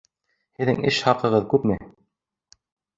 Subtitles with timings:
[0.61, 1.81] Һеҙҙең эш хаҡығыҙ күпме?